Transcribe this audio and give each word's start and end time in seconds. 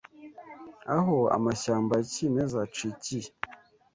Aho 0.97 1.17
amashyamba 1.37 1.93
ya 1.99 2.05
kimeza 2.13 2.57
acikiye 2.65 3.29